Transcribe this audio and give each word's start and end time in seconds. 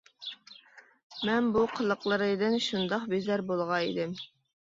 مەن 1.27 1.49
بۇ 1.57 1.65
قىلىقلىرىدىن 1.79 2.57
شۇنداق 2.69 3.05
بىزار 3.13 3.45
بولغان 3.53 3.85
ئىدىم. 3.91 4.17